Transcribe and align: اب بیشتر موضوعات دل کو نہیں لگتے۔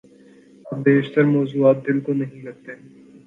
اب 0.65 0.77
بیشتر 0.83 1.23
موضوعات 1.25 1.77
دل 1.87 1.99
کو 1.99 2.13
نہیں 2.13 2.41
لگتے۔ 2.43 2.71